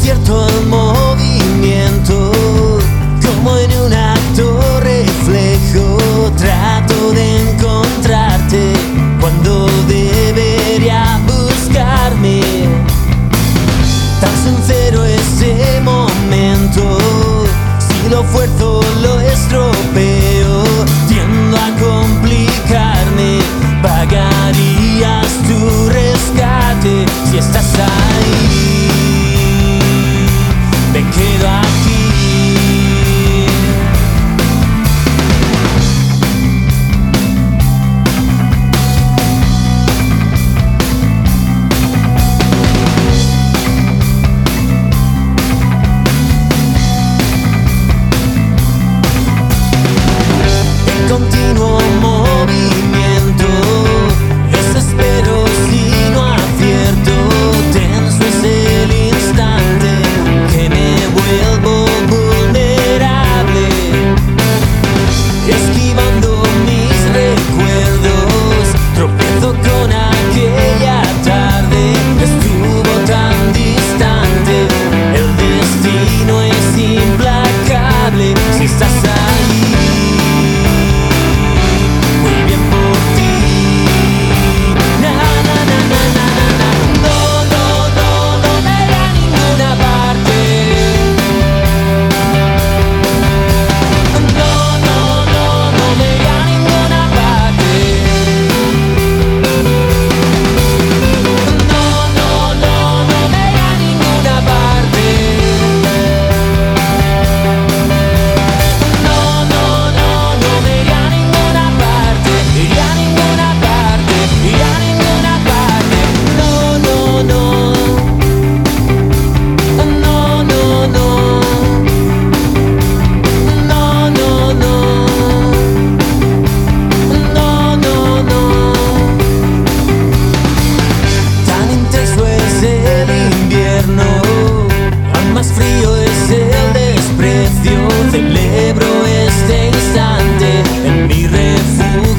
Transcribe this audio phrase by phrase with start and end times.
[0.00, 2.32] cierto movimiento,
[3.24, 5.98] como en un acto reflejo,
[6.36, 8.72] trato de encontrarte
[9.20, 12.40] cuando debería buscarme.
[14.20, 16.98] Tan sincero este momento,
[17.78, 20.64] si lo fuerzo lo estropeo,
[21.08, 23.40] tiendo a complicarme,
[23.82, 27.75] pagarías tu rescate si estás
[31.18, 31.65] 一段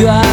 [0.00, 0.29] God.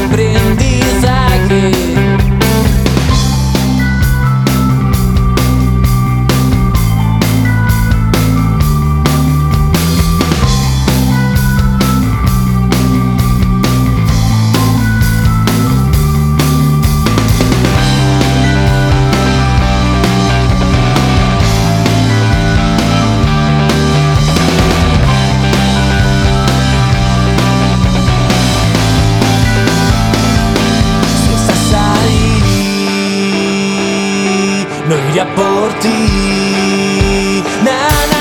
[35.83, 37.43] melody.
[37.63, 38.16] Na, na,